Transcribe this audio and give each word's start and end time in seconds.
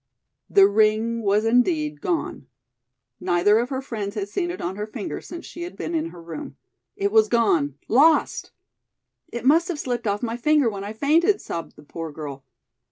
The 0.49 0.67
ring 0.67 1.21
was 1.21 1.45
indeed 1.45 2.01
gone. 2.01 2.47
Neither 3.19 3.59
of 3.59 3.69
her 3.69 3.83
friends 3.83 4.15
had 4.15 4.29
seen 4.29 4.49
it 4.49 4.59
on 4.59 4.75
her 4.75 4.87
finger 4.87 5.21
since 5.21 5.45
she 5.45 5.61
had 5.61 5.75
been 5.77 5.93
in 5.93 6.07
her 6.07 6.19
room. 6.19 6.57
It 6.95 7.11
was 7.11 7.27
gone 7.27 7.75
lost! 7.87 8.49
"It 9.27 9.45
must 9.45 9.67
have 9.67 9.77
slipped 9.77 10.07
off 10.07 10.23
my 10.23 10.37
finger 10.37 10.71
when 10.71 10.83
I 10.83 10.91
fainted," 10.93 11.39
sobbed 11.39 11.75
the 11.75 11.83
poor 11.83 12.11
girl. 12.11 12.43